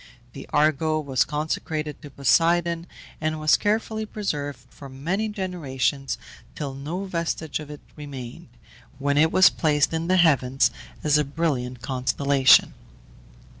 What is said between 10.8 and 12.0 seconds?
as a brilliant